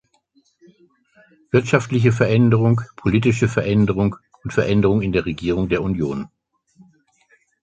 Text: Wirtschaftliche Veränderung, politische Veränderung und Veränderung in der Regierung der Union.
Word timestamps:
Wirtschaftliche 1.51 2.11
Veränderung, 2.11 2.81
politische 2.95 3.47
Veränderung 3.47 4.15
und 4.43 4.51
Veränderung 4.51 5.03
in 5.03 5.11
der 5.11 5.27
Regierung 5.27 5.69
der 5.69 5.83
Union. 5.83 6.27